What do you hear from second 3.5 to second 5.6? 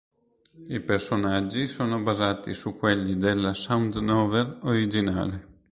sound novel originale.